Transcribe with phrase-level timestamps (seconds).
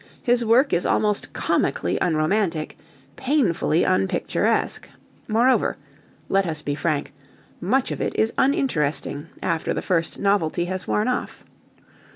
[0.23, 2.75] His work is almost comically unromantic,
[3.17, 4.89] painfully unpicturesque.
[5.27, 5.77] Moreover
[6.27, 7.13] let us be frank
[7.59, 11.45] much of it is uninteresting, after the first novelty has worn off.